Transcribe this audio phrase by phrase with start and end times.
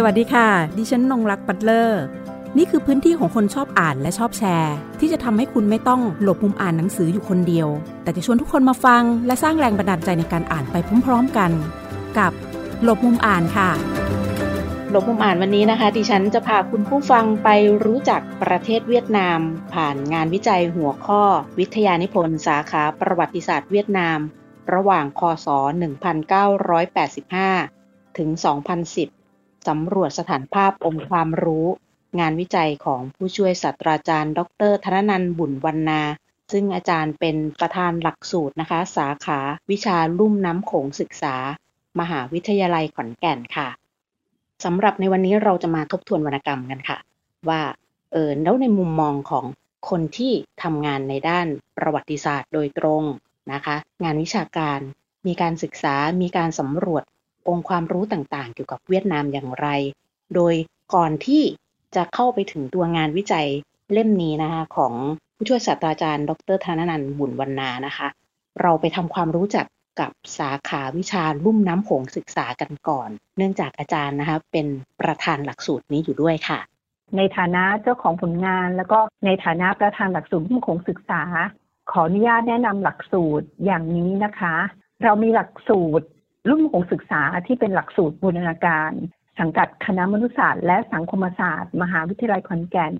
[0.00, 2.02] สวัสดีค่ะ ดิฉันนงรักปัตเลอร์
[2.56, 7.68] นี่คือพื้นที่ของคนชอบอ่านและชอบแชร์ ที่จะทำให้คุณไม่ต้องหลบมุมอ่านหนังสืออยู่คนเดียว
[8.02, 11.50] แต่จะชวนทุกคนมาฟัง และสร้างแรงบันดาลใจในการอ่านไปพร้อม ๆกัน
[12.18, 12.32] กับ
[12.82, 13.70] หลบมุมอ่านค่ะ
[14.90, 17.48] หลบมุมอ่านวันนี้นะคะ ดิฉันจะพาคุณผู้ฟังไป
[17.84, 19.38] รู้จักประเทศเวียดนาม
[19.74, 21.22] ผ่านงานวิจัยหัวข้อ
[21.58, 24.18] วิทยานิพนธ์สาขาประวัติศาสตร์เวียดนาม
[24.74, 25.46] ระหว่างคศ
[27.42, 29.17] 1985 ถึง 2010
[29.68, 31.66] สำรวจสถานภาพองค์ความรู้
[32.20, 36.02] งานวิจัยของผู้ช่วยศาสตราจารย์ ดร ธนนันบุญวรรณา
[36.52, 41.36] ซึ่งอาจารย์เป็นประธานหลักสูตรนะคะ สาขาวิชาลุ่มน้ำโขงศึกษา
[42.00, 43.68] มหาวิทยาลัยขอนแก่นค่ะ
[44.64, 46.98] สำหรับในวันนี้เราจะมาทบทวนวรรณกรรมกันค่ะ
[47.48, 47.62] ว่า
[48.12, 49.44] เออแล้วในมุมมองของ
[49.88, 50.32] คนที่
[50.62, 51.46] ทำงานในด้าน
[51.76, 53.02] ประวัติศาสตร์โดยตรง
[53.52, 54.78] นะคะ งานวิชาการ
[55.26, 57.02] มีการศึกษามีการสำรวจ
[57.48, 59.68] องค์ความรู้ต่างๆ เกี่ยวกับเวียดนามอย่างไร
[60.34, 60.54] โดย
[60.94, 61.42] ก่อนที่
[61.96, 63.46] จะเข้าไปถึงตัวงานวิจัย
[63.92, 64.92] เล่มนี้นะคะของ
[65.36, 68.08] ผู้ช่วยศาสตราจารย์ ดรธนนันท์บุญวรรณานะคะ
[68.60, 69.66] เราไปทำความรู้จัก
[70.00, 74.66] กับสาขาวิชาลุ่มน้ำโขงศึกษากันก่อน เนื่องจากอาจารย์นะคะเป็น
[75.00, 76.58] ประธานหลักสูตรนี้อยู่ด้วยค่ะ
[77.16, 81.22] ในฐานะเจ้าของผลงาน แล้วก็ในฐานะประธานหลักสูตรลุ่มโขงศึกษา
[81.90, 84.54] ขออนุญาตแนะนำหลักสูตรอย่างนี้นะคะ
[85.02, 86.06] เรามีหลักสูตร
[86.48, 88.92] รุ่มโขงศึกษาที่เป็นหลักสูตรบูรณาการ
[89.38, 92.94] สังกัดคณะมนุษยศาสตร์และสังคมศาสตร์ มหาวิทยาลัยขอนแก่น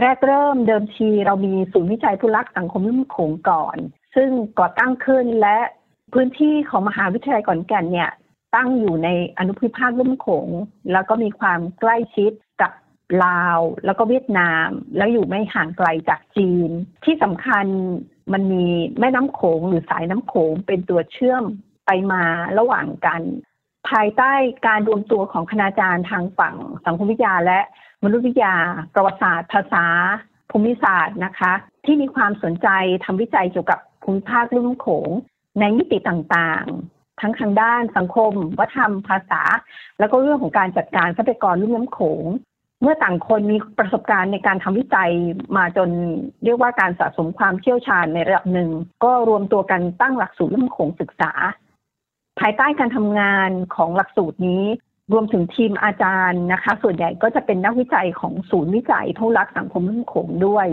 [0.00, 3.76] แรกเริ่มเดิมทีเรามีศูนย์วิจัยผู้รักสังคมรุ่มโขงก่อน
[4.14, 5.58] ซึ่งก่อตั้งขึ้นและ
[6.12, 8.10] พื้นที่ของมหาวิทยาลัยขอนแก่นเนี่ย
[8.54, 10.48] ตั้งอยู่ในอนุภูมิภาคลุ่มโขง
[10.92, 12.72] แล้วก็มีความใกล้ชิดกับ
[13.24, 16.70] ลาว แล้วก็เวียดนาม แล้วอยู่ไม่ห่างไกลจากจีน
[17.04, 17.66] ที่สำคัญ
[18.32, 18.64] มันมี
[18.98, 21.44] แม่น้ำโขงหรือสายน้ำโขงเป็นตัวเชื่อม
[21.86, 22.22] ไปมา
[22.58, 23.22] ระหว่างกัน
[23.90, 24.32] ภายใต้
[24.66, 26.56] การรวมตัวของคณาจารย์ทางฝั่ง
[26.86, 27.60] สังคมวิทยาและ
[28.04, 28.54] มนุษยวิทยา
[28.94, 29.86] ประวัติศาสตร์ ภาษา
[30.50, 31.52] ภูมิศาสตร์นะคะ
[31.84, 32.68] ที่มีความสนใจ
[33.04, 35.10] ทำวิจัยเกี่ยวกับภูมิภาคลุ่มโขง
[35.60, 39.42] ในมิติต่างๆ ทั้งทางด้านสังคม วัฒนธรรม ภาษา
[39.98, 42.24] แล้วก็เรื่องของการจัดการทรัพยากรลุ่มน้ำโขง
[42.82, 45.10] เมื่อต่างคนมีประสบการณ์ในการทำวิจัย
[45.56, 45.88] มาจน
[46.44, 48.70] เรียกว่าการสะสมความเชี่ยวชาญในระดับหนึ่ง
[49.04, 51.32] ก็รวมตัวกันตั้งหลักสูตรลุ่มโขงศึกษา
[52.40, 54.64] ภายใต้การทำงานของหลักสูตรนี้
[55.12, 60.68] รวมถึงทีมอาจารย์นะคะ ส่วนใหญ่ก็จะเป็นนักวิจัยของศูนย์วิจัยทุรักสังคมลุ่มโขงด้วย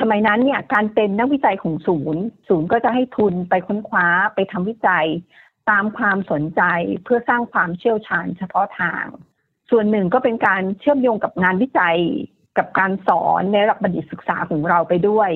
[0.00, 5.06] สมัยนั้นเนี่ยการเป็นนักวิจัยของศูนย์ ศูนย์ก็จะให้ทุนไปค้นคว้าไปทำวิจัย
[5.70, 6.62] ตามความสนใจ
[7.04, 9.04] เพื่อสร้างความเชี่ยวชาญเฉพาะทาง
[9.70, 11.98] ส่วนหนึ่งก็เป็นการเชื่อมโยงกับงานวิจัย
[12.58, 15.30] กับการสอนในระดับบัณฑิตศึกษาของเราไปด้วย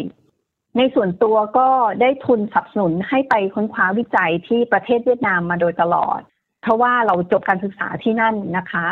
[0.77, 1.69] ในส่วนตัวก็
[2.01, 6.21] ได้ทุนสนับสนุนให้ไปค้นคว้าวิจัยที่ประเทศเวียดนามมาโดยตลอด
[6.63, 8.87] เพราะว่าเราจบการศึกษาที่นั่นนะคะ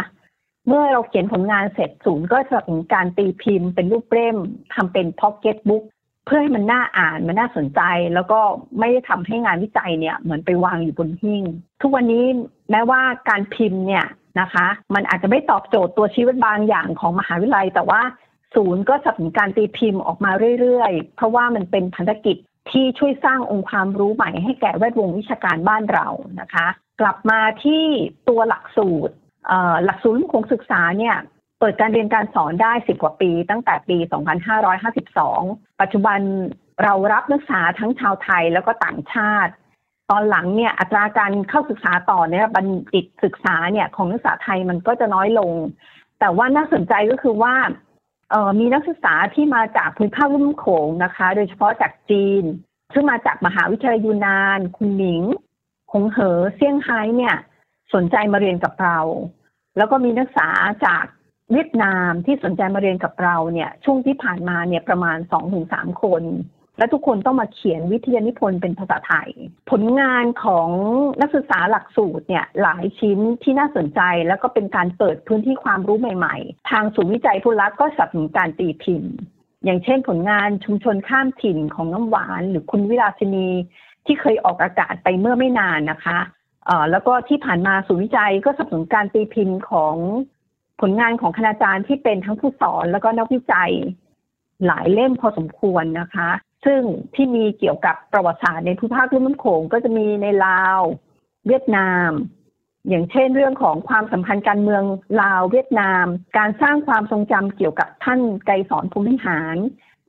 [0.69, 4.37] เมื่อเราเขียนผลงานเสร็จศูนย์ก็จะถึงการตีพิมพ์เป็นรูปเล่ม
[4.75, 5.85] ทำเป็นพ็อกเก็ตบุ๊ก
[6.27, 7.81] เพื่อให้มันน่าอ่านมันน่าสนใจ
[8.15, 8.41] แล้วก็
[8.79, 11.43] ไม่ได้ทำให้งานวิจัยเนี่ย เหมือนไปวางอยู่บนหิ้ง
[11.83, 12.25] ทุกวันนี้
[12.71, 14.07] แม้ว่าการพิมพ์เนี่ย
[14.41, 18.01] นะคะ มันอาจจะไม่ตอบโจทย์ตัวชี้วัดบางอย่างของมหาวิทยาลัย แต่ว่า
[18.55, 20.31] ศูนย์ก็จะถึงการตีพิมพ์ออกมา
[20.61, 22.37] เรื่อยๆ เพราะว่ามันเป็นพันธกิจ
[22.71, 26.09] ที่ช่วยสร้างองค์ความรู้ใหม่ให้แก่แวดวงวิชาการบ้านเรา
[26.41, 26.67] นะคะ
[27.01, 27.85] กลับมาที่
[28.29, 29.15] ตัวหลักสูตร
[29.85, 31.17] หลักสูตรคงศึกษาเนี่ย
[31.59, 33.97] เปิดการเรียนการสอนได้สิบกว่าปี ตั้งแต่ปี
[34.89, 36.21] 2552 ปัจจุบัน
[36.85, 39.53] เรารับนักศึกษาทั้งชาวไทยแล้วก็ต่างชาติ
[40.11, 45.53] ตอนหลังเนี่ยอัตราการเข้าศึกษาต่อเนี่ยบัณฑิตศึกษาเนี่ยของนักศึกษาไทยมันก็จะน้อยลง
[46.21, 47.55] แต่ว่าน่าสนใจก็คือว่า
[48.59, 52.45] มีนักศึกษาที่มาจากพื้นภาคลุ่มโขงนะคะ โดยเฉพาะจากจีน
[52.93, 55.23] ซึ่งมาจากมหาวิทยาลัยยูนาน คุณหมิง
[55.93, 57.37] คงเหอเซี่ยงไฮ้เนี่ย
[57.95, 58.99] สนใจมาเรียนกับเรา
[59.77, 60.49] แล้วก็มีนักศึกษา
[60.87, 61.05] จาก
[61.53, 66.23] เวียดนามที่สนใจมาเรียนกับเราเนี่ย ช่วงที่ผ่านมาเนี่ยประมาณสองถึงสามคน
[66.81, 69.31] และทุกคนต้องมาเขียนวิทยานิพนธ์เป็นภาษาไทย
[69.71, 70.69] ผลงานของ
[71.21, 79.15] นักศึกษาหลักสูตรเนี่ยหลายชิ้นที่น่าสนใจ แล้วก็เป็นการเปิดพื้นที่ความรู้ใหม่ๆ ทางศูนย์วิจัยพุรักก็สนับสนุนการตีพิมพ์
[79.65, 83.49] อย่างเช่นผลงานชุมชนข้ามถิ่นของน้ำหวาน หรือคุณวิลาสินี
[84.07, 86.19] ที่เคยออกอากาศไปเมื่อไม่นานนะคะ
[86.91, 89.95] แล้วก็ที่ผ่านมาศูนย์วิจัยก็สนับสนุนการตีพิมพ์ของ
[90.81, 93.73] ผลงานของคณาจารย์ที่เป็นทั้งผู้สอนแล้วก็นักวิจัย
[94.67, 96.31] หลายเล่มพอสมควรนะคะ
[96.65, 96.81] ซึ่ง
[97.15, 100.81] ที่มีเกี่ยวกับประวัติศาสตร์ในภูมิภาคลุ่มน้ำโขงก็จะมีในลาว
[101.47, 102.11] เวียดนาม
[102.89, 104.85] อย่างเช่นเรื่องของความสัมพันธ์การเมือง
[105.23, 106.05] ลาวเวียดนาม
[106.39, 109.57] การสร้างความทรงจำเกี่ยวกับท่านไกรสอนภูมิหาร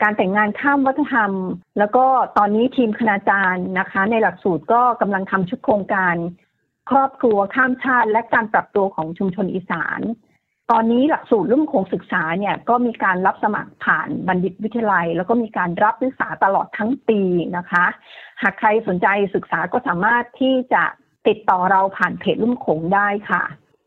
[0.01, 1.31] การแต่งงานข้ามวัฒนธรรม
[1.77, 2.06] แล้วก็
[2.38, 6.15] ตอนนี้ทีมคณาจารย์นะคะ ในหลักสูตรก็กำลังทำชุดโครงการ
[6.89, 10.01] ครอบครัวข้ามชาติ และการปรับตัวของชุมชนอีสาน
[10.71, 17.21] ตอนนี้หลักสูตรรุ่มโคงศึกษาเนี่ยก็มีการรับสมัครผ่านบัณฑิตวิทยาลัย แล้วก็มีการรับนักศึกษาตลอดทั้งปี
[17.57, 17.85] นะคะ
[18.41, 20.83] หากใครสนใจศึกษาก็สามารถที่จะ
[21.27, 23.44] ติดต่อเราผ่านเพจลุ่มโขงได้ค่ะ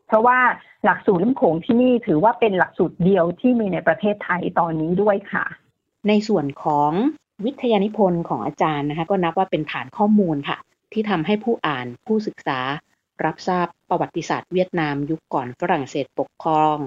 [0.07, 0.39] เพราะว่า
[0.83, 5.45] หลักสูตรลุ่มโขงที่นี่ถือว่าเป็นหลักสูตรเดียวที่มีในประเทศไทยตอนนี้ด้วยค่ะ
[6.07, 6.91] ในส่วนของ
[7.45, 10.57] วิทยานิพนธ์ของอาจารย์นะคะ ก็นับว่าเป็นฐานข้อมูลค่ะ
[10.93, 12.59] ที่ทำให้ผู้อ่านผู้ศึกษา
[13.23, 16.77] รับทราบประวัติศาสตร์เวียดนาม ยุคก่อนฝรั่งเศสปกครอง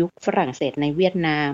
[0.00, 1.50] ยุคฝรั่งเศสในเวียดนาม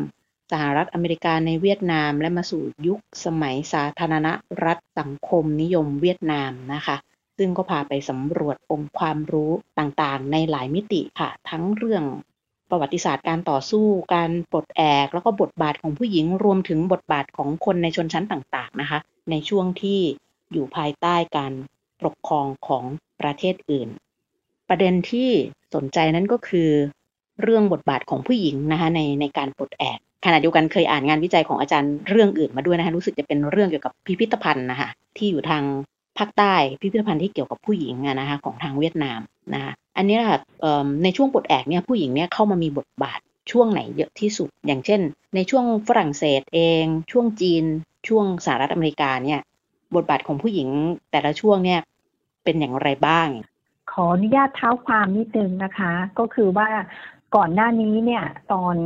[0.53, 4.29] สหรัฐอเมริกาในเวียดนาม และมาสู่ยุคสมัยสาธารณ
[4.65, 6.97] รัฐสังคมนิยมเวียดนามนะคะ
[7.39, 12.05] ซึ่งก็พาไปสำรวจองค์ความรู้ต่างๆ ในหลายมิติค่ะ ทั้งเรื่อง
[12.71, 18.99] ประวัติศาสตร์การต่อสู้ การปลดแอก แล้วก็บทบาทของผู้หญิงรวมถึงบทบาทของคนในชนชั้นต่างๆนะคะ
[19.31, 20.01] ในช่วงที่
[20.53, 21.53] อยู่ภายใต้การ
[22.01, 22.85] ปกครองของ
[23.21, 23.89] ประเทศอื่น
[24.69, 25.29] ประเด็นที่
[25.75, 26.71] สนใจนั้นก็คือ
[27.43, 35.63] เรื่องบทบาทของผู้หญิงนะคะในในการปลดแอกขณะเดียวกันเคยอ่านงานวิจัยของอาจารย์เรื่องอื่นมาด้วยนะคะรู้สึกจะเป็นเรื่องเกี่ยวกับพิพิธภัณฑ์นะคะที่อยู่ทาง
[36.19, 39.21] ภาคใต้พิพิธภัณฑ์ที่เกี่ยวกับผู้หญิงนะคะของทางเวียดนาม
[39.55, 40.39] นะคะอันนี้ค่ะ
[41.05, 43.21] ในช่วงปลดแอกเนี่ยผู้หญิงเนี่ยเข้ามามีบทบาท
[43.51, 45.01] ช่วงไหนเยอะที่สุด อย่างเช่น
[45.35, 47.65] ในช่วงฝรั่งเศสเอง ช่วงจีน
[48.09, 49.41] ช่วงสหรัฐอเมริกาเนี่ย
[49.97, 50.69] บทบาทของผู้หญิง
[51.11, 51.81] แต่ละช่วงเนี่ย
[52.45, 53.29] เป็นอย่างไรบ้าง
[54.03, 56.69] ออนุญาตเท้าความนิดนึงนะคะ ก็คือว่า
[57.37, 58.77] ก่อนหน้านี้เนี่ย ตอน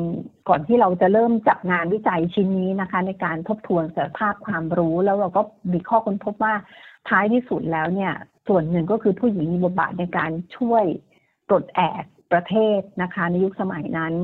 [0.48, 5.42] ก่อนที่เราจะเริ่มจับงานวิจัยชิ้นนี้นะคะ ในการทบทวนสารภาพความรู้ แล้วเราก็
[5.72, 6.54] มีข้อค้นพบว่า
[7.08, 8.12] ท้ายที่สุดแล้วเนี่ย
[8.48, 10.84] ส่วนหนึ่งก็คือผู้หญิงมีบทบาทในการช่วย
[11.48, 14.14] ปลดแอกประเทศนะคะ ในยุคสมัยนั้น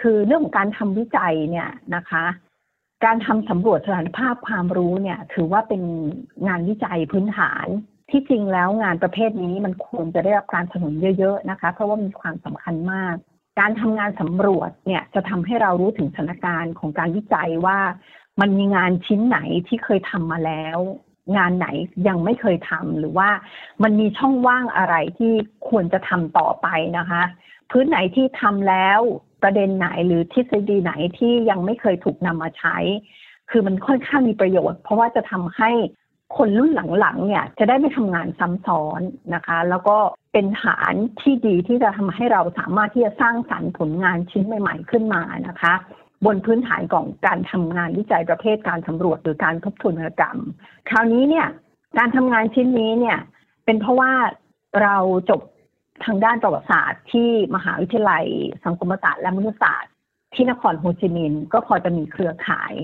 [0.00, 2.24] คือเรื่องของการทำวิจัยเนี่ยนะคะ
[3.04, 5.82] การทำสำรวจสถานภาพความรู้เนี่ย ถือว่าเป็น
[6.46, 7.66] งานวิจัยพื้นฐาน
[8.10, 13.14] ที่จริงแล้วงานประเภทนี้มันควรจะได้รับการสนับสนุนเยอะ ๆ นะคะ เพราะว่ามีความสำคัญมาก
[13.60, 17.78] การทำงานสำรวจเนี่ยจะทำให้เรารู้ถึงสถานการณ์ของการวิจัยว่า
[18.40, 20.78] มันมีงานชิ้นไหนที่เคยทำมาแล้ว
[21.36, 21.66] งานไหน
[22.08, 23.28] ยังไม่เคยทำหรือว่า
[23.82, 25.32] มันมีช่องว่างอะไรที่
[25.68, 26.66] ควรจะทำต่อไป
[26.98, 27.22] นะคะ
[27.70, 29.00] พื้นไหนที่ทำแล้ว
[29.42, 32.76] ประเด็นไหนหรือทฤษฎีไหนที่ยังไม่เคยถูกนำมาใช้
[33.50, 35.70] คือมันค่อนข้างมีประโยชน์ เพราะว่าจะทำให้
[36.36, 39.00] คนรุ่นหลังๆ เนี่ยจะได้ไม่ทำงานซ้ำซ้อน
[39.34, 39.96] นะคะ แล้วก็
[40.32, 45.74] เป็นฐานที่ดีที่จะทำให้เราสามารถที่จะสร้างสรรค์ผลงานชิ้นใหม่ ๆ ขึ้นมานะคะ
[46.26, 50.38] บนพื้นฐานของการทำงานวิจัยประเภทการสำรวจหรือการทบทวนกรรม
[50.90, 51.46] คราวนี้เนี่ย
[51.98, 53.18] การทำงานชิ้นนี้เนี่ย
[53.64, 54.12] เป็นเพราะว่า
[54.82, 54.96] เรา
[55.30, 55.40] จบ
[56.04, 58.24] ทางด้านประวัติศาสตร์ที่มหาวิทยาลัย
[58.64, 59.92] สังคมศาสตร์และมนุษยศาสตร์
[60.34, 62.74] ที่นครโฮจิมินห์ก็พอจะมีเครือข่าย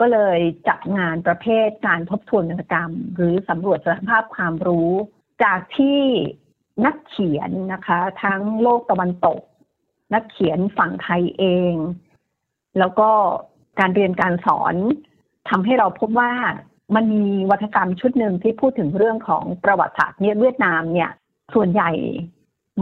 [0.00, 0.38] ก็เลย
[0.68, 4.92] จัดงานประเภทการทบทวนกรรม หรือสำรวจสภาพความรู้
[5.44, 6.00] จากที่
[6.84, 9.40] นักเขียนนะคะ ทั้งโลกตะวันตก
[10.14, 11.74] นักเขียนฝั่งไทยเอง
[12.78, 13.10] แล้วก็
[13.80, 14.74] การเรียนการสอน
[15.48, 16.32] ทำให้เราพบว่า
[16.94, 21.10] มันมีวัฒกรรมชุดหนึ่งที่พูดถึงเรื่องของประวัติศาสตร์เนี่ยเวียดนามเนี่ย
[21.54, 21.90] ส่วนใหญ่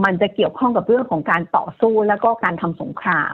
[0.03, 3.33] มันจะเกี่ยวข้องกับเรื่องของการต่อสู้แล้วก็การทำสงคราม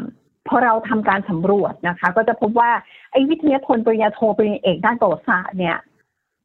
[0.52, 2.72] พอเราทำการสำรวจนะคะ ก็จะพบว่า
[3.12, 5.78] ไอ้วิทยาพลปริญญาโทปริญญาเอกด้านประวัติศาสตร์เนี่ย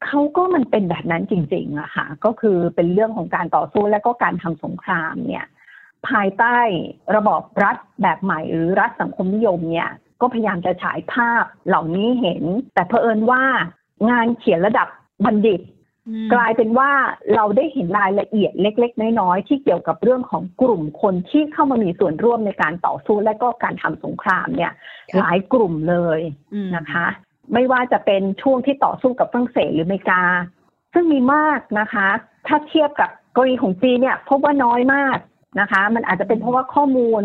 [0.05, 5.45] เขาก็มันเป็นแบบนั้นจริงๆอะค่ะ ก็คือเป็นเรื่องของการต่อสู้และก็การทำสงครามเนี่ย
[6.07, 6.57] ภายใต้
[7.15, 9.89] ระบอบรัฐแบบใหม่หรือรัฐสังคมนิยมเนี่ย
[10.21, 13.43] ก็พยายามจะฉายภาพเหล่านี้เห็น แต่เผอิญว่า
[14.09, 14.87] งานเขียนระดับ
[15.25, 15.61] บัณฑิต
[16.33, 16.91] กลายเป็นว่า
[17.35, 24.71] เราได้เห็นรายละเอียดเล็ก ๆ น้อยๆที่เกี่ยวกับเรื่องของกลุ่มคนที่เข้ามามีส่วนร่วมในการต่อสู้และก็การทำสงครามเนี่ย
[25.17, 26.19] หลายกลุ่มเลย
[26.75, 27.05] นะคะ
[27.53, 30.23] ไม่ว่าจะเป็นช่วงที่ต่อสู้กับฝรั่งเศสหรืออเมริกา
[30.93, 32.07] ซึ่งมีมากนะคะ
[32.47, 35.17] ถ้าเทียบกับกรณีของจีนเนี่ย พบว่าน้อยมาก
[35.59, 37.23] นะคะ มันอาจจะเป็นเพราะว่าข้อมูล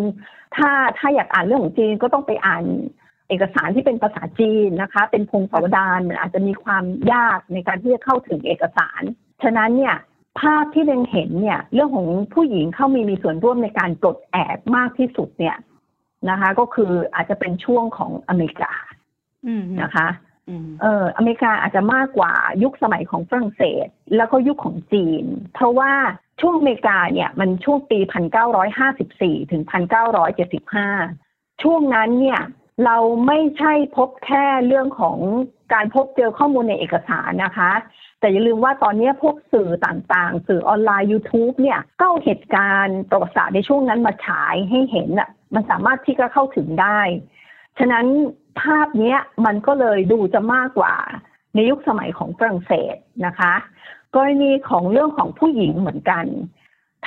[0.57, 2.65] ถ้าถ้าอยากอ่านเรื่องของจีนก็ต้องไปอ่าน
[3.29, 9.03] เอกสารที่เป็นภาษาจีนนะคะ เป็นพงศาวดารมันอาจจะมีความยากในการที่จะเข้าถึงเอกสาร
[9.43, 9.97] ฉะนั้นเนี่ย
[10.41, 15.57] ภาพที่เรนเห็นเนี่ยเรื่องของผู้หญิงเข้ามีมีส่วนร่วมในการปลดแอกมากที่สุดเนี่ย
[16.31, 18.73] นะคะ ก็คืออาจจะเป็นช่วงของอเมริกา
[19.83, 20.09] นะคะ
[20.83, 23.87] เอออเมริกาอาจจะมากกว่ายุคสมัยของฝรั่งเศส
[24.17, 25.25] แล้วก็ยุคของจีน
[25.55, 25.93] เพราะว่า
[26.41, 27.99] ช่วงอเมริกาเนี่ยมันช่วงปี
[28.95, 29.63] 1954 ถึง
[30.83, 32.41] 1975 ช่วงนั้นเนี่ย
[32.85, 32.97] เรา
[33.27, 35.19] ไม่ใช่พบแค่เรื่องของ
[35.73, 37.73] การพบเจอข้อมูลในเอกสารนะคะ
[38.21, 47.01] แต่อย่าลืมว่าตอนนี้พวกสื่อต่างๆ สื่อออนไลน์ YouTube เนี่ยก็เหตุการณ์ประวัติศาสตร์ในช่วงนั้นมาฉายให้เห็นอะมันสามารถที่จะเข้าถึงได้
[47.79, 48.07] ฉะนั้น
[48.61, 50.95] ภาพนี้มันก็เลยดูจะมากกว่า
[51.55, 52.97] ในยุคสมัยของฝรั่งเศส
[53.27, 53.55] นะคะ
[54.15, 56.25] กรณีของเรื่องของผู้หญิงเหมือนกัน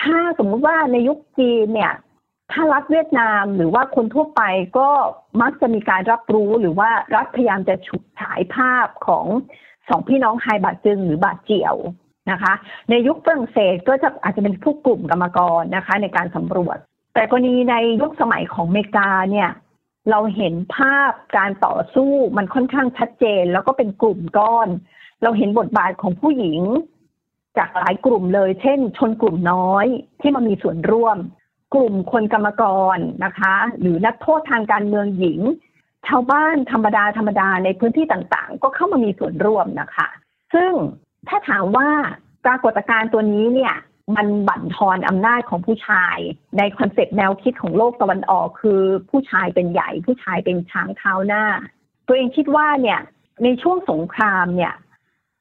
[0.02, 1.94] ถ้าสมมุติว่าในยุคจีนเนี่ย
[2.52, 4.42] ถ้ารัฐเวียดนามหรือว่าคนทั่วไป
[4.78, 4.90] ก็
[5.42, 9.26] มักจะมีการรับรู้หรือว่ารัฐพยายามจะฉุดฉายภาพของ
[9.90, 11.76] สองพี่น้องไฮบาจึงหรือบาเจียว
[12.32, 12.54] นะคะ
[12.90, 16.78] ในยุคฝรั่งเศสก็จะอาจจะเป็นผู้กลุ่มกรรมกรนะคะ ในการสำรวจ
[17.14, 19.50] แต่กรณีในยุคสมัยของเมกาเนี่ย
[20.12, 24.68] เราเห็นภาพการต่อสู้มันค่อนข้างชัดเจน แล้วก็เป็นกลุ่มก้อน
[25.24, 26.62] เราเห็นบทบาทของผู้หญิง
[27.58, 29.86] จากหลายกลุ่มเลย เช่น ชนกลุ่มน้อย
[30.22, 31.18] ที่มามีส่วนร่วม
[31.76, 32.64] กลุ่มคนกรรมก
[32.96, 35.40] รนะคะ หรือนักโทษทางการเมืองหญิง
[36.08, 40.08] ชาวบ้านธรรมดาธรรมดาในพื้นที่ต่างๆ ก็เข้ามามีส่วนร่วมนะคะ
[40.54, 40.72] ซึ่ง
[41.28, 41.90] ถ้าถามว่า
[42.46, 43.76] ปรากฏการณ์ตัวนี้เนี่ย
[44.16, 46.18] มันบั่นทอนอำนาจของผู้ชาย
[46.58, 51.44] ในคอนเซปต์แนวคิดของโลกตะวันออกคือผู้ชายเป็นใหญ่ ผู้ชายเป็นช้างเท้าหน้า
[52.08, 53.00] ตัวเองคิดว่าเนี่ย
[53.44, 54.74] ในช่วงสงครามเนี่ย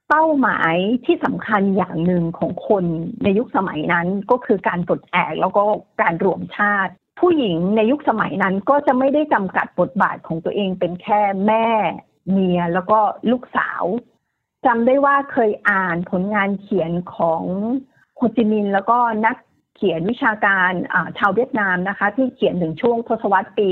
[0.08, 2.84] เป้าหมายที่สำคัญอย่างหนึ่งของคน
[3.23, 5.64] ในยุคสมัยนั้นก็คือการปลดแอกแล้วก็
[6.02, 11.66] การรวมชาติ ผู้หญิงในยุคสมัยนั้นก็จะไม่ได้จำกัดบทบาทของตัวเองเป็นแค่แม่
[12.30, 12.99] เมียแล้วก็
[13.30, 13.82] ลูกสาว
[14.66, 17.42] จำได้ว่าเคยอ่านผลงานเขียนของ
[18.16, 19.37] โฮจิมินห์แล้วก็นัก
[19.76, 20.73] เขียนวิชาการ
[21.18, 23.70] ชาวเวียดนามนะคะ ที่เขียนถึงช่วงทศวรรษปี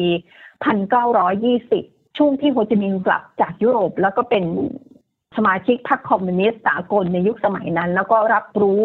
[1.23, 4.45] 1920 ช่วงที่โฮจิมินห์กลับจากยุโรป แล้วก็เป็น
[5.37, 8.83] สมาชิกพรรคคอมมิวนิสต์สากลในยุคสมัยนั้น แล้วก็รับรู้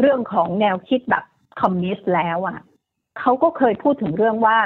[0.00, 1.24] เรื่องของแนวคิดแบบ
[1.60, 2.58] คอมมิวนิสต์แล้วอะ
[3.18, 4.58] เขาก็เคยพูดถึงเรื่องว่า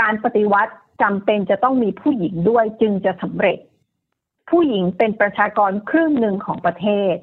[0.00, 3.58] การปฏิวัติจำเป็นจะต้องมีผู้หญิงด้วยจึงจะสำเร็จ
[4.50, 7.14] ผู้หญิงเป็นประชากรครึ่งหนึ่งของประเทศ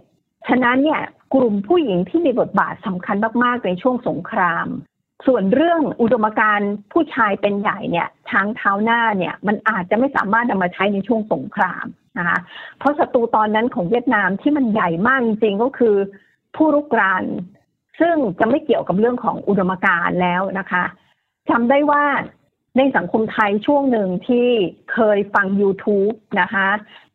[0.48, 1.02] ฉะนั้นเนี่ย
[1.34, 4.68] กลุ่มผู้หญิงที่มีบทบาทสำคัญมากๆในช่วงสงคราม
[5.26, 11.86] ส่วนเรื่องอุดมการณ์ผู้ชายเป็นใหญ่เนี่ยช้างเท้าหน้าเนี่ยมันอาจจะไม่สามารถนำมาใช้ในช่วงสงคราม
[12.18, 12.38] นะคะ
[12.80, 15.96] เพราะศัตรูตอนนั้นของเวียดนามที่มันใหญ่มากจริงๆก็คือ
[16.56, 17.24] ผู้รุกราน
[18.00, 20.84] ซึ่งจะไม่เกี่ยวกับเรื่องของอุดมการณ์แล้วนะคะ
[21.50, 22.04] จำได้ว่า
[22.78, 24.48] ในสังคมไทยช่วงหนึ่งที่
[24.94, 26.68] เคยฟัง YouTube นะคะ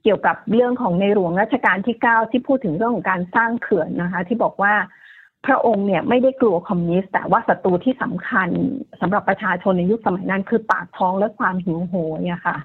[0.03, 4.75] เกี่ยวกับเรื่องของในหลวงรัชกาลที่ 9 ที่พูดถึงเรื่องของการสร้างเขื่อนนะคะ ที่บอกว่า
[5.47, 8.49] พระองค์เนี่ยไม่ได้กลัวคอมมิวนิสต์แต่ว่าศัตรูที่สำคัญ
[9.01, 12.57] สำหรับประชาชนในยุคสมัยนั้นคือปากท้องและความหิวโหยอะค่ะ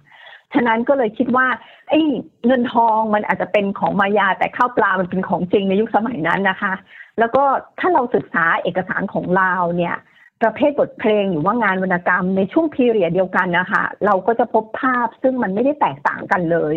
[0.53, 1.47] ฉะนั้นก็เลยคิดว่า
[1.89, 1.99] ไอ้
[2.45, 6.73] เงินทองมันอาจจะเป็นของมายาแต่ข้าวปลามันเป็นของจริงในยุคสมัยนั้นนะคะ
[7.19, 7.43] แล้วก็
[7.79, 9.95] ถ้าเราศึกษาเอกสารของลาวเนี่ย
[10.41, 16.73] ประเภทบทเพลงหรือว่างานวรรณกรรมในช่วงพีเรียดเดียวกันนะคะเราก็จะพบภาพซึ่งมันไม่ได้แตกต่างกันเลย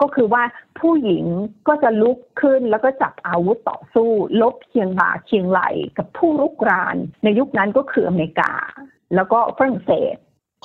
[0.00, 0.42] ก็คือว่า
[0.80, 1.24] ผู้หญิง
[1.68, 4.10] ก็จะลุกขึ้นแล้วก็จับอาวุธต่อสู้
[4.42, 5.60] ลบเคียงบ่าเคียงไหล
[5.98, 8.52] กับผู้รุกราน ในยุคนั้นก็คืออเมริกา
[9.14, 10.16] แล้วก็ฝรั่งเศส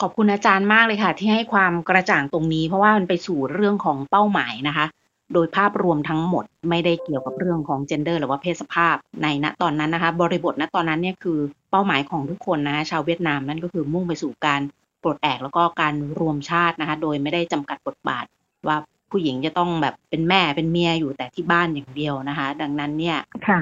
[0.02, 4.86] ขอบคุณอาจารย์มากเลยค่ะ ที่ให้ความกระจ่างตรงนี้ เพราะว่ามันไปสู่เรื่องของเป้าหมายนะคะ
[5.34, 11.40] โดยภาพรวมทั้งหมดไม่ได้เกี่ยวกับเรื่องของเจนเดอร์หรือว่าเพศสภาพในณตอนนั้นนะคะ บริบทณตอนนั้นเนี่ยคือ
[11.72, 14.62] เป้าหมายของทุกคนนะคะชาวเวียดนามนั่นก็คือมุ่งไปสู่การ
[15.04, 18.26] ปลดแอกแล้วก็การรวมชาตินะคะ โดยไม่ได้จำกัดบทบาท
[18.68, 18.78] ว่า
[19.12, 23.18] ผู้หญิงจะต้องแบบเป็นแม่เป็นเมียอยู่แต่ที่บ้านอย่างเดียวนะคะ ดังนั้นเนี่ย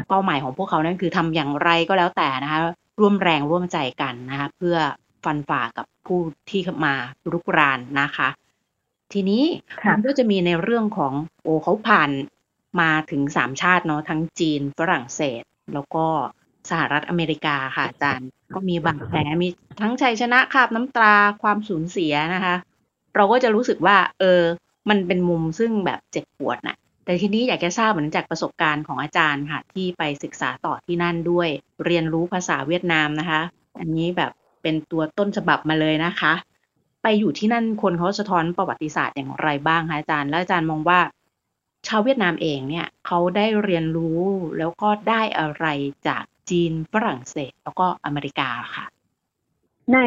[0.08, 2.60] เป้าหมายของพวกเขานั่นคือทำอย่างไรก็แล้วแต่นะคะ
[3.00, 4.78] ร่วมแรงร่วมใจกันนะคะ เพื่อ
[5.24, 6.94] ฟันฝ่ากับผู้ที่มา
[7.32, 8.30] รุกรานนะคะ
[9.14, 9.44] ทีนี้
[9.90, 11.14] มันก็จะมีในเรื่องของ
[11.44, 12.10] โอ้เขาผ่าน
[12.80, 16.06] มาถึงสามชาติเนาะทั้งจีนฝรั่งเศส แล้วก็
[16.70, 19.48] สหรัฐอเมริกาค่ะอาจารย์ก็มีบางแผลมี
[19.82, 22.56] ทั้งชัยชนะคาบน้ำตาความสูญเสียนะคะ
[23.16, 24.42] เราก็จะรู้สึกว่า เออ
[24.90, 31.50] มันเป็นมุมซึ่งแบบเจ็บปวดนะ่ะ แต่ทีนี้อยากจะทราบเหมือนจากประสบการณ์ของอาจารย์ค่ะ ที่ไปศึกษาต่อที่นั่นด้วย
[31.86, 33.42] เรียนรู้ภาษาเวียดนามนะคะ
[33.80, 34.32] อันนี้แบบ
[34.62, 36.34] เป็นตัวต้นฉบับมาเลยนะคะ
[37.04, 41.00] ไปอยู่ที่นั่นคนเขาสะท้อนประวัติศาสตร์อย่างไรบ้างคะอาจารย์ และอาจารย์มองว่า
[41.88, 44.22] ชาวเวียดนามเองเนี่ยเขาได้เรียนรู้
[44.58, 45.66] แล้วก็ได้อะไร
[46.08, 48.86] จากจีนฝรั่งเศส แล้วก็อเมริกาค่ะ
[49.94, 49.98] ใน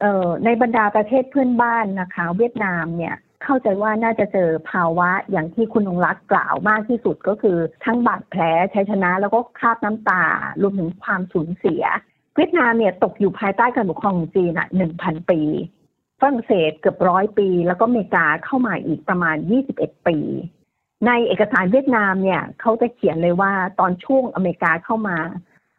[0.00, 8.42] เอ่อในบรรดาประเทศเพื่อนบ้านนะคะ เวียดนามเนี่ยเข้าใจว่าน่าจะเจอภาวะอย่างที่คุณองรักกล่าวมากที่สุดก็คือ ทั้งบาดแผล
[8.74, 10.24] ชัยชนะแล้วก็คราบน้ำตา
[10.62, 11.82] รวมถึงความสูญเสีย
[12.36, 15.40] เวียดนามเนี่ยตกอยู่ภายใต้การปกครองของจีนอะหนึ่งพันปี
[16.20, 20.16] ฝรั่งเศสเกือบร้อยปี แล้วก็อเมริกาเข้ามาอีกประมาณยี่สิบเอ็ดปี
[21.06, 25.18] ในเอกสารเวียดนามเนี่ยเขาจะเขียนเลยว่าตอนช่วงอเมริกาเข้ามา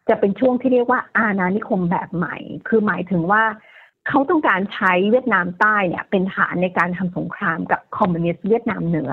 [0.09, 3.43] จะเป็นช่วงที่เรียกว่าอาณานิคมแบบใหม่ คือหมายถึงว่า
[4.07, 9.12] เขาต้องการใช้เวียดนามใต้เนี่ย เป็นฐานในการทำสงครามกับคอมมิวนิสต์เวียดนามเหนือ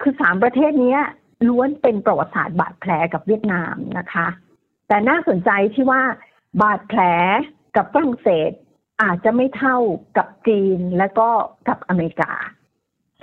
[0.00, 0.96] คือสามประเทศนี้
[1.48, 4.26] ล้วนเป็นประวัติศาสตร์บาดแผลกับเวียดนามนะคะ
[4.88, 6.02] แต่น่าสนใจที่ว่า
[6.60, 7.00] บาดแผล
[7.76, 8.50] กับฝรั่งเศส
[9.02, 9.78] อาจจะไม่เท่า
[10.16, 11.28] กับจีนและก็
[11.68, 12.32] กับอเมริกา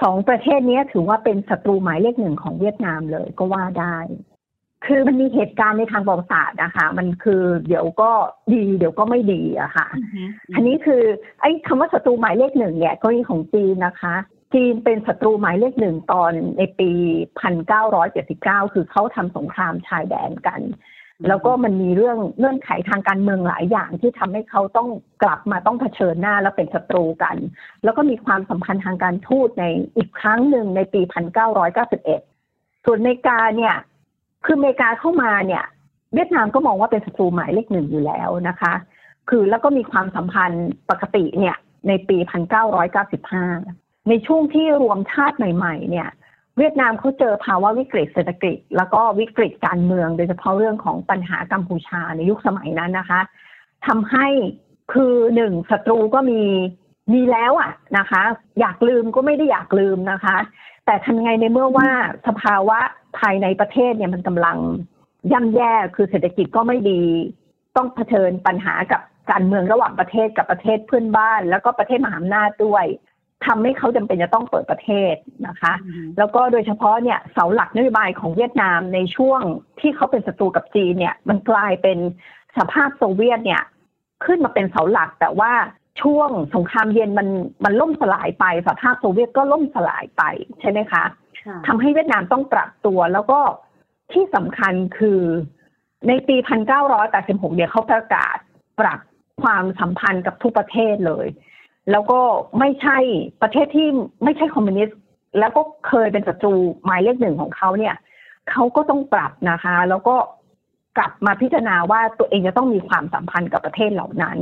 [0.01, 3.97] สองประเทศนี้ถือว่าเป็นศัตรูหมายเลขหนึ่งของเวียดนามเลยก็ว่าได้
[4.85, 8.11] คือมันมีเหตุการณ์ในทางประวัติศาสตร์นะคะ มันคือเดี๋ยวก็
[8.53, 9.87] ดีเดี๋ยวก็ไม่ดีอะค่ะ
[10.55, 11.03] อันนี้คือ
[11.41, 14.15] ไอ้คำว่าศัตรูหมายเลขหนึ่งเนี่ยกรณีของจีนนะคะ
[14.53, 16.91] จีนเป็นศัตรูหมายเลขหนึ่งตอนในปี
[17.81, 20.61] 1979 คือเขาทำสงครามชายแดนกัน
[21.27, 24.89] แล้วก็มันมีเรื่องเงื่อนไขทางการเมืองหลายอย่างที่ทำให้เขาต้อง
[25.23, 27.35] กลับมาต้องเผชิญหน้าแล้วเป็นศัตรูกัน
[27.83, 29.65] แล้วก็มีความสัมพันธ์ทางการทูตใน
[29.97, 31.01] อีกครั้งหนึ่งในปี
[32.13, 33.75] 1991 ส่วนอเมริกาเนี่ย
[34.45, 35.63] คืออเมริกาเข้ามาเนี่ย
[36.13, 38.73] เวียดนามก็มองว่าเป็นศัตรูหมายเลขหนึ่งอยู่แล้วนะคะ
[39.29, 41.57] คือแล้วก็มีความสัมพันธ์ปกติเนี่ย
[41.87, 42.17] ในปี
[43.33, 46.09] 1995 ในช่วงที่รวมชาติใหม่ ๆ เนี่ย
[46.57, 53.21] เวียดนามเขาเจอภาวะวิกฤตเศรษฐกิจ แล้วก็วิกฤตการเมือง โดยเฉพาะเรื่องของปัญหากัมพูชาในยุคสมัยนั้นนะคะ
[53.87, 54.27] ทำให้
[54.93, 56.41] คือหนึ่งศัตรูก็มี
[57.13, 58.21] มีแล้วอะนะคะ
[58.59, 60.37] อยากลืมก็ไม่ได้อยากลืมนะคะ
[60.85, 61.89] แต่ทำไงในเมื่อว่า
[62.27, 62.79] สภาวะ
[63.19, 64.57] ภายในประเทศเนี่ยมันกำลัง
[65.31, 67.01] ย่ำแย่คือเศรษฐกิจก็ไม่ดี
[67.75, 72.85] ต้องเผชิญปัญหากับการเมืองระหว่างประเทศกับประเทศเพื่อนบ้าน แล้วก็ประเทศมหาอำนาจด้วย
[73.45, 75.15] ทำให้เขาจำเป็นจะต้องเปิดประเทศ
[75.47, 75.73] นะคะ
[76.17, 79.41] แล้วก็โดยเฉพาะเนี่ยเสาหลักนโยบายของเวียดนามในช่วง
[79.79, 81.97] ที่เขาเป็นศัตรูกับจีนเนี่ย มันกลายเป็น
[82.57, 83.61] สภาพโซเวียตเนี่ย
[84.25, 85.51] ขึ้นมาเป็นเสาหลักแต่ว่า
[86.01, 87.27] ช่วงสงครามเย็นมัน
[87.63, 90.23] มันล่มสลายไปสภาพโซเวียตก็ล่มสลายไป
[90.59, 91.03] ใช่ไหมคะ
[91.67, 93.39] ทำให้เวียดนามต้องปรับตัวแล้วก็
[94.13, 95.21] ที่สำคัญคือ
[96.07, 96.35] ในปี
[96.95, 98.37] 1986 เนี่ยเขาประกาศ
[98.79, 98.99] ปรับ
[99.43, 101.27] ความสัมพันธ์กับทุกประเทศเลย
[101.91, 102.19] แล้วก็
[102.59, 102.97] ไม่ใช่
[103.41, 103.87] ประเทศที่
[104.23, 104.97] ไม่ใช่คอมมิวนิสต์
[105.39, 106.53] แล้วก็เคยเป็นศัตรู
[106.85, 107.95] หมายเลขหนึ่งของเขาเนี่ย
[108.49, 110.15] เขาก็ต้องปรับนะคะ แล้วก็
[110.97, 114.37] กลับมาพิจารณาว่าตัวเองจะต้องมีความสัมพันธ์กับประเทศเหล่านั้น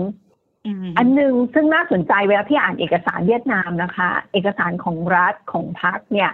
[0.98, 6.32] อันหนึ่งซึ่งน่าสนใจเวลาที่อ่านเอกสารเวียดนามนะคะ เอกสารของรัฐของพรรคเนี่ย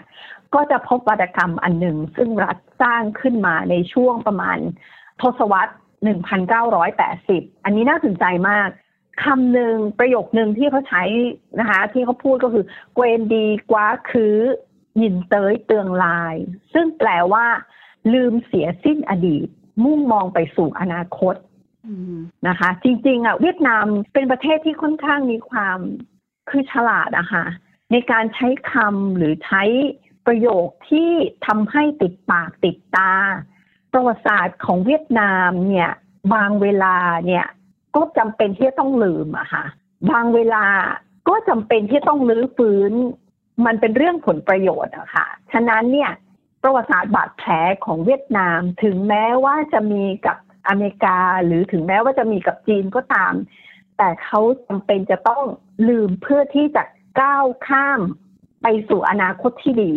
[0.53, 4.57] ก็จะพบวรรณกรรมอันหนึ่ง ซึ่งรัฐสร้างขึ้นมาในช่วงประมาณ
[5.21, 5.73] ทศวรรษ
[6.87, 8.69] 1980 อันนี้น่าสนใจมาก
[9.23, 11.03] คำหนึ่งประโยคหนึ่งที่เขาใช้
[11.59, 14.35] นะคะ ที่เขาพูดก็คือเกวนดีกว่าคือ
[15.01, 16.35] ยินเตยเตืองลาย
[16.73, 17.45] ซึ่งแปลว่า
[18.13, 19.47] ลืมเสียสิ้นอดีต
[19.83, 21.35] มุ่งมองไปสู่อนาคต
[22.47, 25.77] นะคะ จริง ๆอะเวียดนามเป็นประเทศที่ค่อนข้างมีความ
[26.49, 27.45] คือฉลาดนะคะ
[27.91, 29.63] ในการใช้คำหรือใช้
[30.25, 31.11] ประโยคที่
[31.47, 33.13] ทำให้ติดปากติดตา
[33.93, 35.91] ประวัติศาสตร์ของเวียดนามเนี่ย
[36.33, 37.45] บางเวลาเนี่ย
[37.95, 39.65] ก็จำเป็นที่จะต้องลืมอะค่ะ
[40.11, 40.65] บางเวลา
[41.29, 42.91] ก็จำเป็นที่ต้องลื้อฟื้น
[43.65, 46.11] มันเป็นเรื่องผลประโยชน์อะค่ะ ฉะนั้นเนี่ย
[46.63, 47.51] ประวัติศาสตร์บาดแผล
[47.85, 53.33] ของเวียดนามถึงแม้ว่าจะมีกับอเมริกา หรือถึงแม้ว่าจะมีกับจีนก็ตาม
[53.97, 55.43] แต่เขาจำเป็นจะต้อง
[55.87, 56.83] ลืมเพื่อที่จะ
[57.21, 58.01] ก้าวข้าม
[58.61, 59.93] ไปสู่อนาคตที่ดี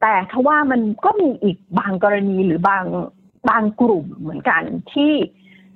[0.00, 2.84] แต่ทว่ามันก็มีอีกบางกรณีหรือบาง
[3.50, 4.62] บางกลุ่มเหมือนกัน
[4.92, 5.12] ที่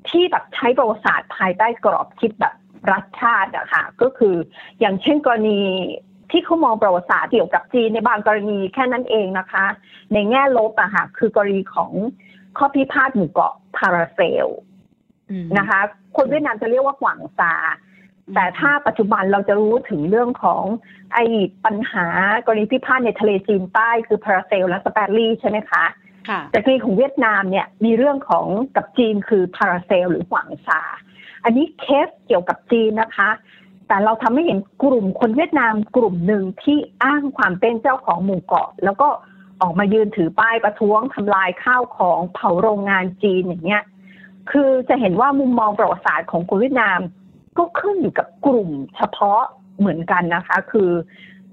[0.08, 2.54] ที่แบบใช้ประวัติศาสตร์ภายใต้กรอบคิดแบบ
[2.90, 4.34] รัฐชาติอะค่ะก็คือ
[4.80, 5.60] อย่างเช่นกรณี
[6.30, 9.64] ที่เขามองประวัติศาสตร์เกี่ยวกับจีนในบางกรณีแค่นั้นเองนะคะ
[10.12, 11.92] ในแง่ลบอะค่ะคือกรณีของ
[12.58, 14.46] ข้อพิพาทหมู่เกาะพาราเซล
[15.58, 15.80] นะคะ
[16.16, 17.54] คนเวียดนามจะเรียกว่าหวังซา
[18.34, 20.64] แต่ถ้าปัจจุบันเราจะรู้ถึงเรื่องของ
[21.14, 21.24] ไอ้
[21.64, 22.06] ปัญหา
[22.46, 25.84] กรณีพิพาทในทะเลจีนใต้คือพาราเซลและสเปรลี่ใช่ไหมคะ
[26.50, 30.80] แต่กรณีของเวียดนามเนี่ยมีเรื่องของกับจีนคือพาราเซล หรือหวังซา
[31.44, 33.30] อันนี้เคสเกี่ยวกับจีนนะคะ
[33.88, 39.08] แต่เราทำให้เห็นกลุ่มคนเวียดนามกลุ่มหนึ่งที่อ้างความเป็นเจ้าของหมู่เกาะ แล้วก็
[39.62, 43.82] ออกมายืนถือป้ายประท้วงทำลายข้าวของเผาโรงงานจีนอย่างเงี้ย
[44.50, 47.00] คือจะเห็นว่ามุมมองประวัติศาสตร์ของคนเวียดนาม
[47.58, 49.42] ก็ขึ้นอยู่กับกลุ่มเฉพาะ
[49.78, 50.90] เหมือนกันนะคะ คือ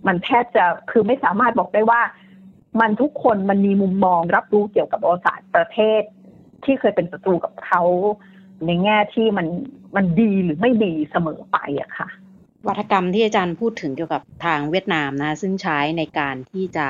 [0.08, 2.02] มันแทบจะคือไม่สามารถบอกได้ว่า
[2.80, 6.02] มันทุกคนมันมีมุมมองรับรู้เกี่ยวกับประวัติศาสตร์ประเทศ
[6.64, 7.82] ที่เคยเป็นศัตรูกับเขา
[8.66, 9.48] ในแง่ที่มัน
[9.96, 12.08] มันดีหรือไม่ดีเสมอไปอะค่ะ
[12.68, 16.88] วัฒกรรมที่อาจารย์พูดถึงเกี่ยวกับทางเวียดนามนะ ซึ่งใช้ในการที่จะ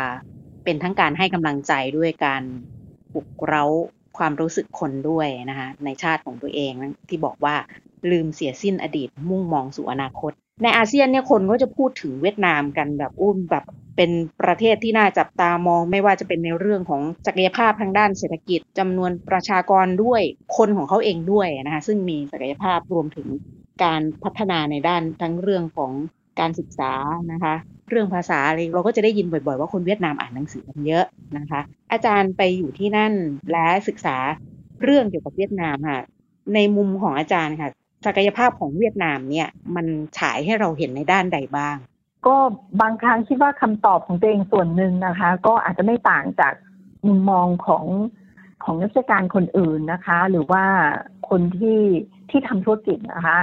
[0.64, 2.44] เป็นทั้งการให้กำลังใจด้วยการ
[3.14, 3.66] ปลุกเร้า
[4.18, 6.74] ความรู้สึกคนด้วยนะคะในชาติของตัวเอง
[7.10, 7.56] ที่บอกว่า
[8.12, 10.32] ลืมเสียสิ้นอดีตมุ่งมองสู่อนาคต
[10.64, 13.64] ในอาเซียนเนี่ยคนก็จะพูดถึงเวียดนามกันแบบอุ้มแบบ
[13.98, 20.22] เป็นประเทศที่น่าจับตามองไม่ว่าจะเป็นในเรื่องของศักยภาพทางด้านเศรษฐกิจจำนวนประชากรด้วย
[20.58, 23.28] คนของเขาเองด้วยนะคะซึ่งมีศักยภาพรวมถึง
[23.84, 25.92] การพัฒนาในด้านทั้งเรื่องของ
[26.40, 26.92] การศึกษา
[27.32, 27.56] นะคะ
[27.90, 31.06] เรื่องภาษาอะไรเราก็จะได้ยินบ่อยๆ ว่าคนเวียดนามอ่านหนังสือกันเยอะ
[31.38, 33.14] นะคะ อาจารย์ไปอยู่ที่นั่น
[33.52, 34.18] และศึกษา
[34.84, 36.02] เรื่องเกี่ยวกับเวียดนามค่ะ
[36.54, 37.70] ในมุมของอาจารย์ค่ะ
[38.06, 39.86] ศักยภาพของเวียดนามเนี่ยมัน
[40.18, 41.76] ฉายให้เราเห็นในด้านใดบ้าง
[42.28, 42.36] ก็
[42.82, 46.54] บางครั้งคิดว่าคำตอบของตัวเองส่วนหนึ่งนะคะ ก็อาจจะไม่ต่างจาก
[47.08, 47.86] มุมมองของ
[48.64, 50.64] ของนักวิชาการคนอื่นนะคะ หรือว่า
[51.30, 51.82] คนที่
[52.30, 53.40] ที่ทำธุรกิจนะคะ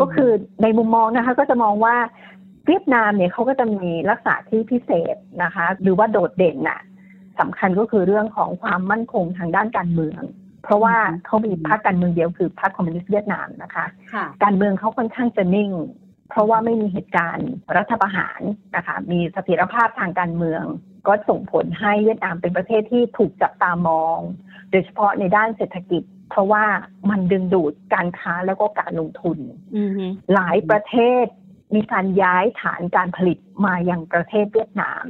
[0.00, 0.30] ก็คือ
[0.62, 1.96] ในมุมมองนะคะ ก็จะมองว่า
[2.66, 6.80] เวียดนามเนี่ยเขาก็จะมีลักษณะที่พิเศษนะคะ หรือว่าโดดเด่นน่ะ
[7.40, 10.22] สำคัญก็คือเรื่องของความมั่นคงทางด้านการเมือง
[10.62, 10.96] เพราะว่า
[11.26, 13.86] เขามีพรรคการเมืองเดียวคือพรรคคอมมิวนิสต์เวียดนามนะคะ
[14.44, 15.72] การเมืองเขาค่อนข้างจะนิ่ง
[16.30, 18.40] เพราะว่าไม่มีเหตุการณ์รัฐประหาร
[18.76, 20.64] นะคะ มีเสถียรภาพทางการเมือง
[21.08, 24.18] ก็ส่งผลให้เวียดนามเป็นประเทศที่ถูกจับตามอง
[24.70, 26.64] โดยเฉพาะในด้านเศรษฐกิจ เพราะว่า
[27.10, 29.38] มันดึงดูดการค้าแล้วก็การลงทุน
[30.34, 31.26] หลายประเทศ
[31.74, 35.04] มีการย้ายฐานการผลิตมายังประเทศเวียดนาม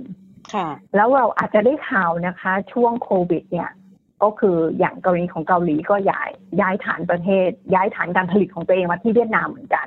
[0.94, 3.70] แล้วเราอาจจะได้ข่าวนะคะ ช่วงโควิดเนี่ย
[4.22, 6.30] ก็คืออย่างกรณีของเกาหลีก็ย้าย
[6.60, 9.86] ย้ายฐานประเทศ ย้ายฐานการผลิตของตัวเองมาที่เวียดนามเหมือนกัน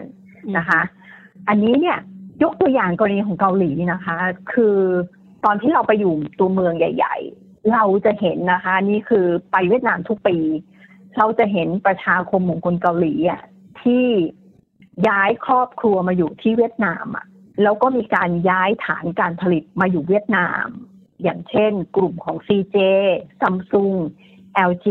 [0.57, 0.81] นะคะ
[1.47, 1.97] อันนี้เนี่ย
[2.43, 4.17] ยกตัวอย่างกรณีของเกาหลีนะคะ
[4.53, 4.77] คือ
[5.45, 10.37] ตอนที่เราไปอยู่ตัวเมืองใหญ่ ๆ เราจะเห็นนะคะ นี่คือไปเวียดนามทุกปี
[11.17, 13.41] เราจะเห็นประชาคมของคนเกาหลีอะ
[13.81, 14.05] ที่
[15.07, 17.25] ย้ายครอบครัวมาอยู่ที่เวียดนามอะ
[17.63, 20.67] แล้วก็มีการย้ายฐานการผลิตมาอยู่เวียดนาม
[21.23, 22.77] อย่างเช่น กลุ่มของ CJ
[23.41, 23.95] Samsung
[24.69, 24.87] LG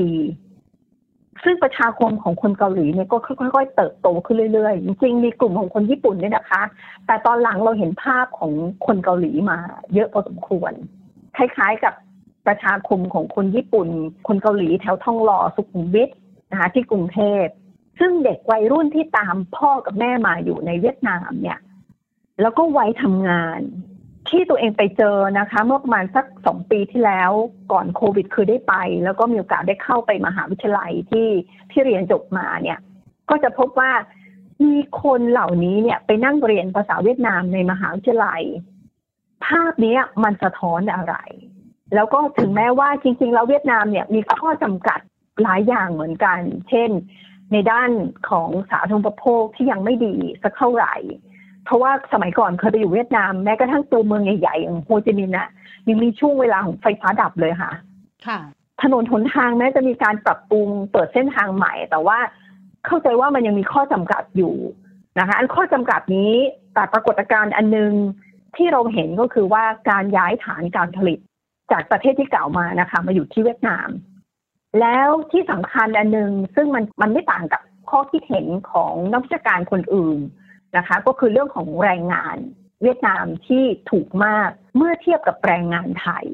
[1.44, 6.62] ซึ่งประชาคมของคนเกาหลีเนี่ยก็ค่อยๆเติบโตขึ้นเรื่อยๆ จริงๆมีกลุ่มของคนญี่ปุ่นด้วยนะคะ
[7.06, 8.52] แต่ตอนหลังเราเห็นภาพของ
[8.87, 9.58] คนเกาหลีมา
[9.94, 10.72] เยอะพอสมควร
[11.37, 11.94] คล้ายๆกับ
[12.46, 13.88] ประชาคมของคนญี่ปุ่น
[14.26, 16.10] คนเกาหลีแถวท่องหล่อสุขุมวิท
[16.50, 17.46] นะคะที่กรุงเทพ
[17.98, 21.58] ซึ่งเด็กวัยรุ่นที่ตามพ่อกับแม่มาอยู่ในเวียดนามเนี่ย
[22.40, 23.60] แล้วก็ไว้ทำงาน
[24.28, 27.30] ที่ตัวเองไปเจอนะคะ เมื่อประมาณสักสองปีที่แล้ว
[27.72, 31.28] ก่อนโควิดคือได้ไป แล้วก็มีโอกาสได้เข้าไปมหาวิทยาลัยที่
[31.70, 32.78] ที่เรียนจบมาเนี่ย
[33.30, 33.92] ก็จะพบว่า
[34.64, 38.42] มีคนเหล่านี้เนี่ยไปนั่งเรียนภาษาเวียดนามในมหาวิทยาลัย
[39.46, 41.14] ภาพนี้มันสะท้อนอะไร
[41.94, 45.00] แล้วก็ถึงแม้ว่าจริง ๆ แล้วเวียดนามเนี่ยมีข้อจำกัด
[45.42, 46.90] หลายอย่างเหมือนกัน เช่น
[47.52, 47.90] ในด้าน
[48.30, 50.94] ของสาธารณูปโภคที่ยังไม่ดีสักเท่าไหร่
[51.64, 55.48] เพราะว่าสมัยก่อนเคยไปอยู่เวียดนามแม้กระทั่งตัวเมืองใหญ่ๆอย่างโฮจิมินห์น่ะ
[55.88, 57.72] ยังมีช่วงเวลาของไฟฟ้าดับเลยค่ะ
[58.27, 58.38] ค่ะ
[58.83, 62.18] ถนนหนทางแม้จะมีการปรับปรุงเปิดเส้นทางใหม่ แต่ว่า
[62.87, 64.55] เข้าใจว่ามันยังมีข้อจำกัดอยู่
[65.18, 66.33] นะคะอันข้อจำกัดนี้
[66.74, 67.92] แต่ปรากฏการณ์อันนึง
[68.57, 71.18] ที่เราเห็นก็คือว่าการย้ายฐานการผลิต
[71.72, 73.88] จากประเทศที่กล่าวมานะคะ มาอยู่ที่เวียดนาม
[74.81, 80.18] แล้วที่สำคัญอันนึงซึ่งมันมันไม่ต่างกับข้อคิดเห็นของนักวิชาการคนอื่น
[80.76, 82.37] นะคะ ก็คือเรื่องของแรงงาน
[82.82, 86.26] เวียดนามที่ถูกมากเมื่อเทียบกับแรงงานไทย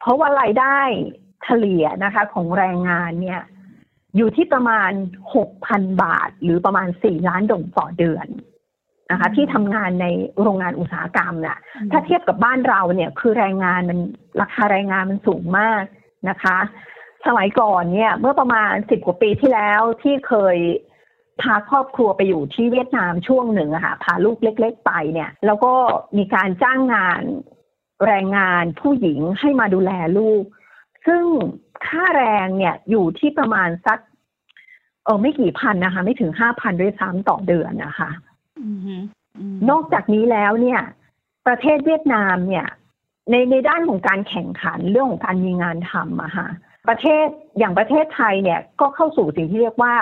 [0.00, 0.78] เพราะว่ารายได้
[1.44, 3.42] เฉลี่ยนะคะ ของแรงงานเนี่ย
[4.16, 4.92] อยู่ที่ประมาณ
[5.34, 8.26] หกพันบาท หรือประมาณสี่ล้านดงต่อเดือน
[9.10, 10.06] นะคะ ที่ทำงานใน
[10.42, 11.58] โรงงานอุตสาหกรรมนะ่ะ
[11.90, 13.98] ถ้าเทียบกับบ้านเราเนี่ย คือแรงงานมัน
[14.40, 15.82] ราคาแรงงานมันสูงมาก
[16.28, 16.58] นะคะ
[17.26, 20.56] สมัยก่อนเนี่ย เมื่อประมาณสิบกว่าปีที่แล้วที่เคย
[21.42, 25.72] พาครอบครัวไปอยู่ที่เวียดนามช่วงหนึ่งอะค่ะพาลูกเล็ก ๆ ไปเนี่ย แล้วก็
[26.16, 27.22] มีการจ้างงาน
[28.04, 30.44] แรงงานผู้หญิงให้มาดูแลลูก
[31.06, 31.24] ซึ่ง
[31.86, 33.98] ค่าแรงเนี่ยอยู่ที่ประมาณสัก
[35.04, 38.10] เออไม่กี่พันนะคะ ไม่ถึงห้าพันด้วยซ้ำต่อเดือนนะคะ
[39.70, 40.80] นอกจากนี้แล้วเนี่ย
[41.46, 42.66] ประเทศเวียดนามเนี่ย
[43.30, 46.48] ในในด้านของการแข่งขันเรื่องของการมีงานทำอะค่ะ
[46.88, 47.26] ประเทศ
[47.58, 49.94] อย่างประเทศไทยเนี่ยก็เข้าสู่สิ่งที่เรียกว่า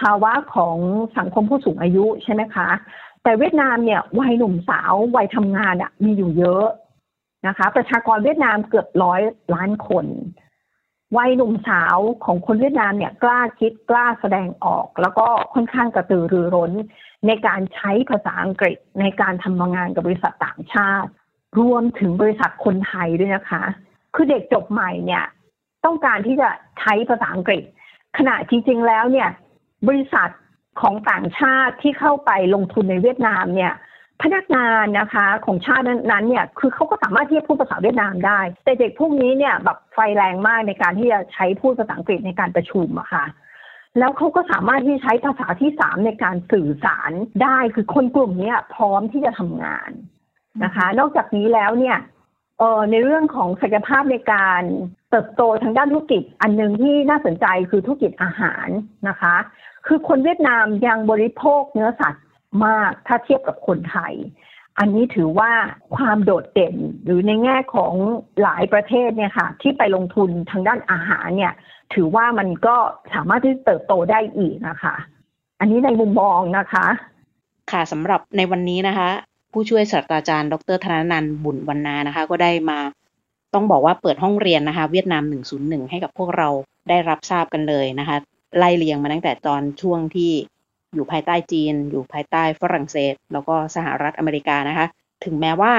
[0.00, 0.76] ภาวะของ
[1.18, 2.68] สังคมผู้สูงอายุใช่ไหมคะ
[3.22, 6.66] แต่เวียดนามเนี่ยวัยหนุ่มสาววัยทำงานอะมีอยู่เยอะ
[7.46, 9.20] นะคะ ประชากรเวียดนามเกือบร้อย
[9.54, 10.06] ล้านคน
[11.16, 16.72] วัยหนุ่มสาวของคนเวียดนามเนี่ยกล้าคิดกล้าแสดงออก แล้วก็ค่อนข้างกระตือรือร้น
[17.26, 21.10] ในการใช้ภาษาอังกฤษในการทำงานกับบริษัทต่างชาติ
[21.58, 23.62] รวมถึงบริษัทคนไทยด้วยนะคะ
[24.14, 25.24] คือเด็กจบใหม่เนี่ย
[25.84, 27.62] ต้องการที่จะใช้ภาษาอังกฤษ
[28.18, 29.28] ขณะจริงๆแล้วเนี่ย
[29.88, 30.30] บริษัท
[30.80, 33.72] ของต่างชาติที่เข้าไปลงทุนในเวียดนามเนี่ย
[34.22, 43.24] พนักงานนะคะของชาตินั้นเนี่ยคือเขาก็สามารถที่จะพูดภาษาเวียดนามได้ แต่เด็กพวกนี้เนี่ยแบบไฟแรงมากในการที่จะใช้พูดภาษาอังกฤษในการประชุมอะค่ะ
[43.98, 47.12] แล้วเขาก็สามารถที่ใช้ภาษาที่สามในการสื่อสาร
[47.42, 49.90] ได้ คือคนกลุ่มนี้พร้อมที่จะทำงาน
[50.64, 51.98] นะคะ นอกจากนี้แล้วเนี่ย
[52.58, 54.62] เออในเรื่องของศักยภาพในการ
[55.10, 58.68] เติบโตทางด้านธุรกิจอันหนึ่งที่น่าสนใจคือธุรกิจอาหาร
[59.08, 59.34] นะคะ
[59.86, 62.24] คือคนเวียดนามยังบริโภคเนื้อสัตว์
[62.66, 64.14] มากถ้าเทียบกับคนไทย
[64.78, 65.50] อันนี้ถือว่า
[65.96, 67.92] ความโดดเด่นหรือในแง่ของ
[68.42, 71.52] หลายประเทศเนี่ยค่ะ ที่ไปลงทุนทางด้านอาหารเนี่ย
[71.94, 72.76] ถือว่ามันก็
[73.14, 74.94] สามารถที่จะเติบโตได้อีกนะคะ
[75.60, 76.86] อันนี้ในมุมมองนะคะ
[77.72, 79.08] ค่ะสำหรับในวันนี้นะคะ
[79.52, 82.78] ผู้ช่วยศาสตราจารย์ ดรธนนันบุญวรรณานะคะ ก็ได้มา
[83.56, 85.22] ต้องบอกว่าเปิดห้องเรียนนะคะ เวียดนาม
[85.76, 86.48] 101 ให้กับพวกเรา
[86.88, 88.16] ได้รับทราบกันเลยนะคะ
[88.58, 90.32] ไล่เรียงมาตั้งแต่ตอนช่วงที่
[90.94, 94.86] อยู่ภายใต้จีน อยู่ภายใต้ฝรั่งเศส แล้วก็สหรัฐอเมริกานะคะ
[95.24, 95.72] ถึงแม้ว่า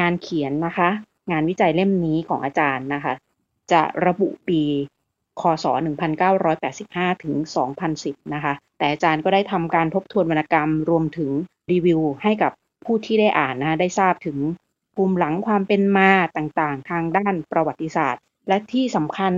[0.00, 0.88] งานเขียนนะคะ
[1.30, 3.14] งานวิจัยเล่มนี้ของอาจารย์นะคะ
[3.72, 4.62] จะระบุปี
[5.40, 5.66] คศ
[6.44, 7.34] 1985 ถึง
[7.84, 11.30] 2010 นะคะ แต่อาจารย์ก็ได้ทำการทบทวนวรรณกรรมรวมถึง
[11.70, 12.52] รีวิวให้กับ
[12.84, 14.38] ผู้ที่ได้อ่านนะได้ทราบถึง
[14.96, 19.32] ภูมิหลังความเป็นมาต่างๆ ทางด้านประวัติศาสตร์ และที่สำคัญ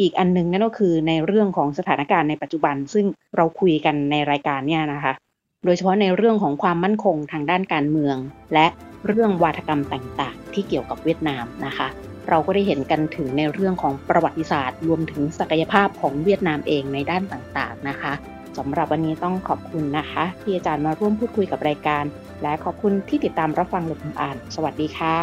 [0.00, 5.12] อีกอันนึงนั่นก็คือในเรื่องของสถานการณ์ในปัจจุบัน ซึ่งเราคุยกันในรายการเนี่ยนะคะ
[5.64, 8.16] โดยเฉพาะในเรื่องของความมั่นคงทางด้านการเมือง
[8.54, 8.66] และ
[9.06, 11.88] เรื่องวาทกรรมต่างๆ ที่เกี่ยวกับเวียดนามนะคะ
[12.28, 18.12] เราก็ได้เห็นกันถึงในเรื่องของประวัติศาสตร์ รวมถึงศักยภาพของเวียดนามเองในด้านต่างๆนะคะ
[18.58, 22.04] สำหรับวันนี้ต้องขอบคุณนะคะ ที่อาจารย์มาร่วมพูดคุยกับรายการ
[22.42, 25.16] และขอบคุณที่ติดตามรับฟังหลบมุมอ่าน สวัสดีค่ะ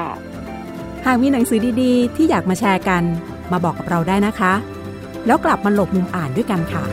[1.06, 3.04] หากมีหนังสือดีๆ ที่อยากมาแชร์กัน
[3.52, 4.54] มาบอกกับเราได้นะคะ
[5.26, 6.84] แล้วกลับมาหลบมุมอ่านด้วยกันค่ะ